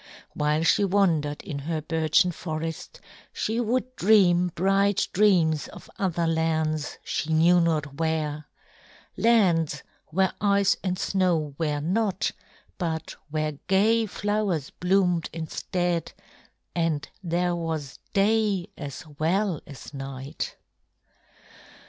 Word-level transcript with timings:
While 0.33 0.63
she 0.63 0.83
wandered 0.83 1.43
in 1.43 1.59
her 1.59 1.79
birchen 1.79 2.31
forest, 2.31 2.99
she 3.31 3.59
would 3.59 3.95
dream 3.95 4.51
bright 4.55 5.07
dreams 5.13 5.67
of 5.67 5.91
other 5.99 6.25
lands, 6.25 6.97
she 7.03 7.31
knew 7.31 7.61
not 7.61 7.99
where, 7.99 8.47
lands 9.15 9.83
where 10.07 10.33
ice 10.41 10.75
and 10.83 10.97
snow 10.97 11.53
were 11.59 11.79
not, 11.81 12.31
but 12.79 13.15
where 13.29 13.51
gay 13.67 14.07
flowers 14.07 14.71
bloomed 14.71 15.29
instead, 15.33 16.13
and 16.75 17.07
there 17.23 17.55
was 17.55 17.99
day 18.13 18.69
as 18.75 19.05
well 19.19 19.61
as 19.67 19.93
night. 19.93 20.55